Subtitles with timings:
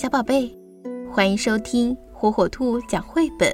[0.00, 0.50] 小宝贝，
[1.12, 3.52] 欢迎收听火火兔讲绘本。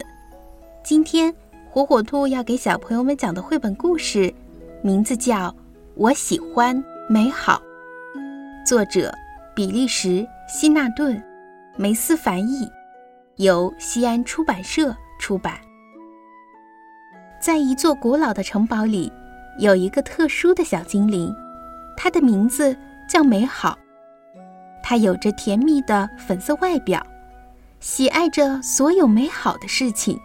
[0.84, 1.34] 今天
[1.68, 4.32] 火火兔要给小朋友们讲的绘本故事，
[4.80, 5.48] 名字叫
[5.96, 7.60] 《我喜欢美好》，
[8.64, 9.12] 作者
[9.56, 11.20] 比利时希纳顿，
[11.76, 12.70] 梅斯凡译，
[13.38, 15.54] 由西安出版社出版。
[17.40, 19.12] 在一座古老的城堡里，
[19.58, 21.34] 有一个特殊的小精灵，
[21.96, 22.76] 它的名字
[23.08, 23.76] 叫美好。
[24.88, 27.04] 它有着甜蜜的粉色外表，
[27.80, 30.16] 喜爱着所有美好的事情。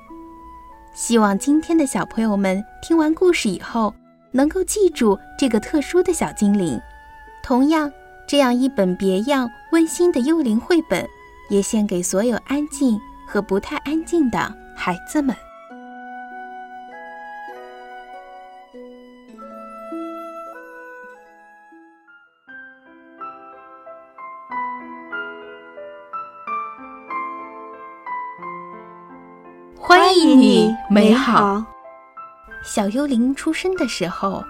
[0.94, 3.92] 希望今天的小朋友们听完故事以后，
[4.30, 6.80] 能够记住这个特殊的小精灵。
[7.42, 7.92] 同样，
[8.28, 11.10] 这样一本别样温馨的幽灵绘本，
[11.50, 15.36] 也献给所有安静和不太安静的孩子们。
[29.84, 31.66] 欢迎你，美好。
[32.64, 34.44] 小幽灵出生的时候，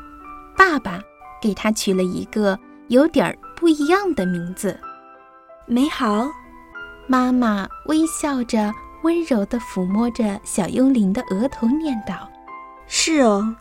[0.57, 0.99] 爸爸
[1.41, 4.77] 给他取了一个有点儿不一样的名字——
[5.65, 6.29] 美好。
[7.07, 8.73] 妈妈微笑着，
[9.03, 12.29] 温柔地抚摸着小幽灵的额头，念道
[12.85, 13.55] ：“是哦，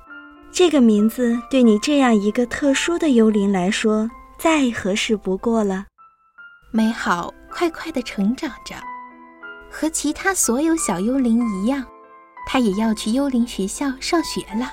[0.51, 5.87] 这个名字对你这样一个特殊的幽灵来说，再合适不过了。”
[6.75, 8.75] 美好快快地成长着。
[9.71, 11.87] 和其他所有小幽灵一样，
[12.47, 14.71] 他也要去幽灵学校上学了。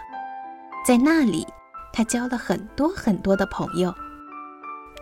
[0.85, 1.45] 在那里，
[1.93, 3.93] 他交了很多很多的朋友。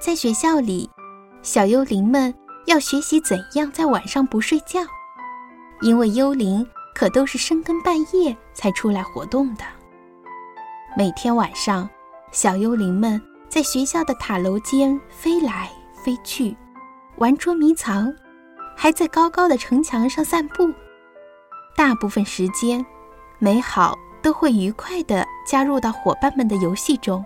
[0.01, 0.89] 在学校里，
[1.41, 2.33] 小幽灵们
[2.65, 4.81] 要学习怎样在晚上不睡觉，
[5.81, 9.63] 因为幽灵可都是深更半夜才出来活动的。
[10.97, 11.89] 每天晚上，
[12.31, 15.71] 小幽灵们在学校的塔楼间飞来
[16.03, 16.55] 飞去，
[17.17, 18.13] 玩捉迷藏。
[18.75, 20.71] 还在高高的城墙上散步，
[21.75, 22.85] 大部分时间，
[23.39, 27.25] 美好都会愉快地加入到伙伴们的游戏中。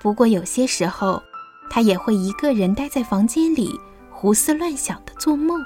[0.00, 1.20] 不过有些时候，
[1.68, 3.78] 他也会一个人待在房间里
[4.10, 5.60] 胡思乱想地做梦。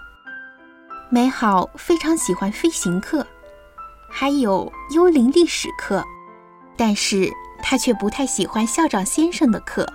[1.11, 3.27] 美好非常喜欢飞行课，
[4.09, 6.03] 还有幽灵历史课，
[6.77, 7.31] 但是
[7.63, 9.87] 他却不太喜欢校长先生的课，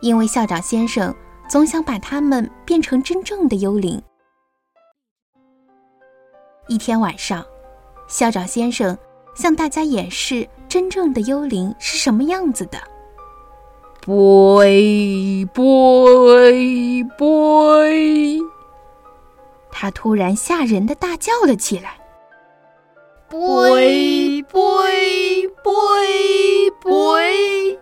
[0.00, 1.14] 因为校长先生。
[1.48, 4.02] 总想把他们变成真正的幽灵。
[6.68, 7.44] 一天晚上，
[8.08, 8.96] 校长先生
[9.34, 12.78] 向大家演示真正的幽灵是什么样子的。
[14.04, 18.40] boy boy boy，
[19.70, 21.98] 他突然吓人的大叫了起来。
[23.28, 27.78] boy boy boy boy，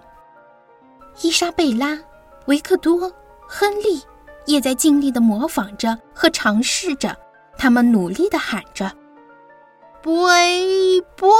[1.22, 1.98] 伊莎贝拉，
[2.46, 3.10] 维克多。
[3.46, 4.02] 亨利
[4.46, 7.16] 也在尽力的模仿着和尝试着，
[7.56, 8.90] 他们努力的喊着
[10.02, 11.30] ：“boy boy。”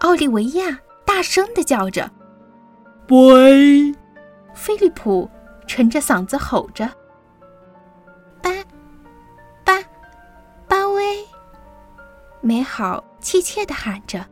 [0.00, 2.10] 奥利维亚大声的叫着
[3.06, 3.94] ：“boy。”
[4.54, 5.30] 菲利普
[5.66, 6.90] 沉着嗓子吼着
[8.42, 8.50] ：“巴
[9.64, 9.82] 巴
[10.66, 11.24] 巴威。”
[12.40, 14.24] 美好怯怯的喊着。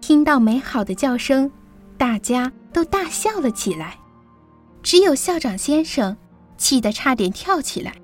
[0.00, 1.50] 听到美好的叫声，
[1.96, 3.98] 大家都大笑了起来。
[4.82, 6.16] 只有校长先生
[6.56, 7.94] 气得差点跳起来。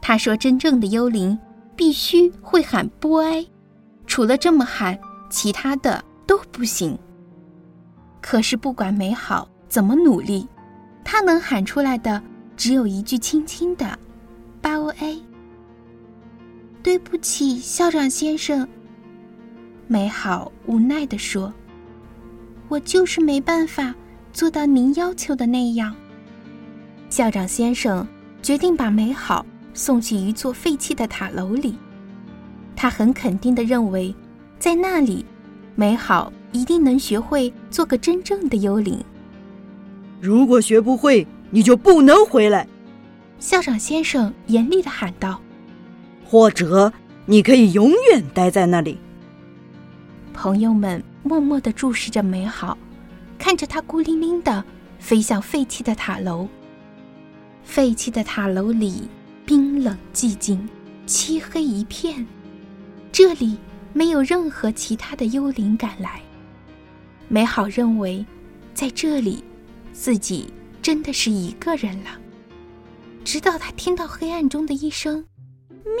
[0.00, 1.38] 他说：“真正的幽灵
[1.74, 3.46] 必须会喊‘波埃’，
[4.06, 4.98] 除了这么喊，
[5.30, 6.98] 其他的都不行。”
[8.20, 10.46] 可是不管美好怎么努力，
[11.02, 12.22] 他能喊出来的
[12.56, 13.98] 只有一句轻轻的
[14.60, 15.22] “巴欧 A”。
[16.82, 18.68] 对不起，校长先生。
[19.86, 21.52] 美好无奈地说
[22.68, 23.94] ：“我就是没办法。”
[24.34, 25.94] 做到您要求的那样，
[27.08, 28.04] 校长先生
[28.42, 31.76] 决定把美好送去一座废弃的塔楼里。
[32.74, 34.12] 他很肯定地认为，
[34.58, 35.24] 在那里，
[35.76, 38.98] 美好一定能学会做个真正的幽灵。
[40.20, 42.66] 如果学不会，你就不能回来。”
[43.38, 45.40] 校长先生严厉地喊道。
[46.26, 46.92] “或者，
[47.24, 48.98] 你可以永远待在那里。”
[50.34, 52.76] 朋友们默默地注视着美好。
[53.38, 54.64] 看着它孤零零的
[54.98, 56.48] 飞向废弃的塔楼。
[57.62, 59.08] 废弃的塔楼里
[59.46, 60.68] 冰冷寂静，
[61.06, 62.26] 漆黑一片。
[63.10, 63.58] 这里
[63.92, 66.20] 没有任何其他的幽灵赶来。
[67.28, 68.24] 美好认为，
[68.74, 69.42] 在这里，
[69.92, 70.52] 自己
[70.82, 72.10] 真的是一个人了。
[73.24, 75.24] 直到他听到黑暗中的一声
[75.70, 75.94] “喵”，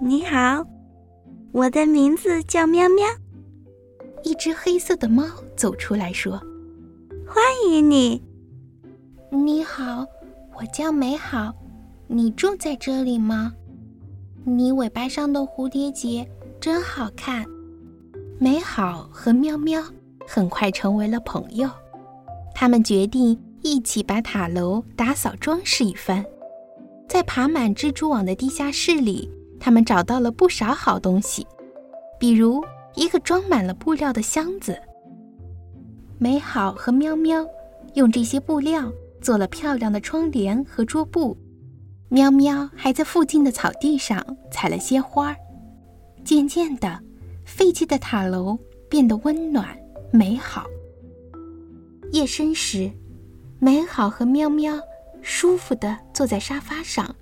[0.00, 0.64] 你好，
[1.52, 3.04] 我的名字叫喵喵。
[4.24, 5.24] 一只黑色的猫
[5.54, 6.40] 走出来说
[7.28, 8.20] ：“欢迎你。
[9.30, 10.04] ”“你好，
[10.58, 11.54] 我叫美好，
[12.06, 13.52] 你住在这里吗？
[14.44, 16.28] 你尾巴上的蝴蝶结
[16.58, 17.44] 真好看。”
[18.40, 19.80] 美好和喵喵
[20.26, 21.70] 很快成为了朋友，
[22.54, 26.24] 他们决定一起把塔楼打扫装饰一番。
[27.08, 29.30] 在爬满蜘蛛网的地下室里，
[29.60, 31.46] 他们找到了不少好东西，
[32.18, 32.62] 比如
[32.94, 34.80] 一个装满了布料的箱子。
[36.18, 37.46] 美好和喵喵
[37.94, 41.36] 用这些布料做了漂亮的窗帘和桌布，
[42.08, 45.36] 喵喵还在附近的草地上采了些花儿。
[46.24, 47.00] 渐渐的，
[47.44, 48.58] 废弃的塔楼
[48.88, 49.68] 变得温暖
[50.10, 50.64] 美好。
[52.12, 52.90] 夜深时，
[53.58, 54.78] 美好和喵喵。
[55.26, 57.16] 舒服地坐在沙发上，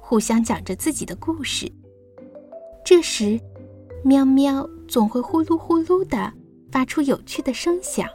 [0.00, 1.70] 互相讲着自己的故事。
[2.84, 3.38] 这时，
[4.02, 6.32] 喵喵总会呼噜呼噜地
[6.70, 8.08] 发出有趣的声响，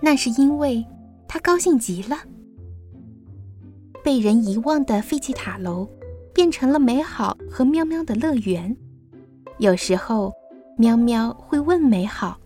[0.00, 0.84] 那是因为
[1.26, 2.16] 它高兴极了。
[4.02, 5.88] 被人遗忘的废弃塔楼
[6.34, 8.76] 变成了美好和喵喵的乐园。
[9.58, 10.32] 有时候，
[10.76, 12.38] 喵喵会问美好：“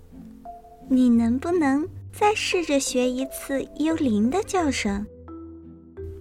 [0.89, 5.05] 你能不能再试着学一次幽灵的叫声？”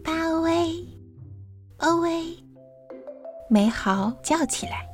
[0.04, 0.86] 巴威
[1.80, 2.26] 哦喂！
[3.50, 4.88] 美好叫起来，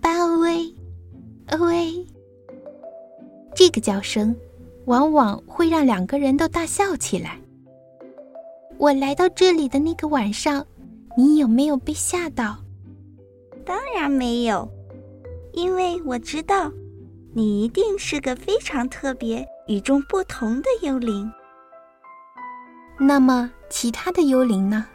[0.00, 0.73] 巴威，哦
[1.58, 2.06] 喂！
[3.54, 4.34] 这个叫声
[4.86, 7.38] 往往会让两个人都大笑起来。
[8.78, 10.66] 我来到这里的那个晚上，
[11.16, 12.56] 你有没有被吓到？
[13.64, 14.68] 当然没有，
[15.52, 16.72] 因为我知道，
[17.32, 21.30] 你一定是个非常特别、与众不同的幽灵。
[22.98, 24.86] 那么，其他的幽灵呢？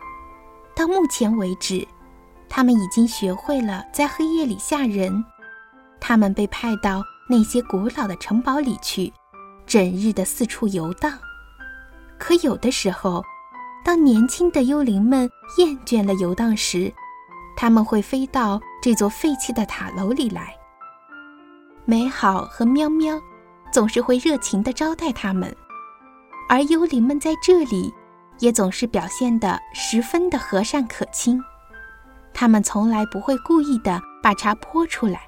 [0.75, 1.87] 到目前为止，
[2.49, 5.23] 他们已经学会了在黑夜里吓人。
[5.99, 9.11] 他们被派到那些古老的城堡里去，
[9.65, 11.17] 整日的四处游荡。
[12.17, 13.23] 可有的时候，
[13.83, 16.91] 当年轻的幽灵们厌倦了游荡时，
[17.55, 20.55] 他们会飞到这座废弃的塔楼里来。
[21.85, 23.19] 美好和喵喵
[23.71, 25.55] 总是会热情地招待他们，
[26.47, 27.93] 而幽灵们在这里。
[28.41, 31.43] 也总是表现得十分的和善可亲，
[32.33, 35.19] 他们从来不会故意的把茶泼出来，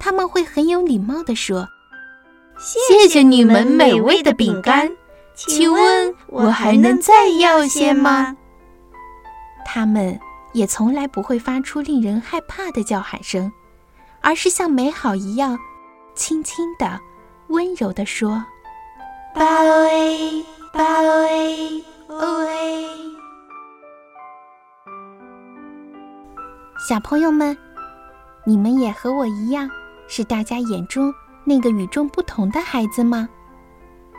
[0.00, 1.68] 他们会很有礼貌地说
[2.58, 4.90] ：“谢谢你们美味的饼干，
[5.34, 8.36] 请问我还能再要些吗？”
[9.64, 10.18] 他们
[10.52, 13.52] 也从来不会发出令人害怕的叫喊声，
[14.22, 15.56] 而是像美好一样，
[16.14, 16.98] 轻轻的、
[17.48, 18.42] 温柔地说
[19.36, 22.86] ：“巴威，巴威。”喂，
[26.88, 27.56] 小朋友们，
[28.44, 29.70] 你们也和我一样，
[30.12, 31.14] 是大家眼中
[31.44, 33.28] 那个与众不同的孩子吗？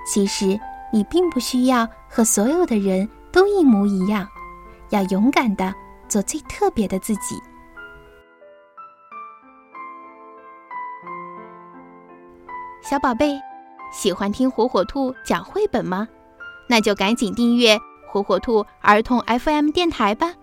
[0.07, 0.57] 其实，
[0.91, 4.25] 你并不需要和所有的人都一模一样，
[4.89, 5.73] 要勇敢的
[6.07, 7.35] 做最特别的自己。
[12.81, 13.37] 小宝贝，
[13.91, 16.07] 喜欢听火火兔讲绘本吗？
[16.67, 17.77] 那就赶紧订阅
[18.07, 20.33] 火火兔儿童 FM 电台吧。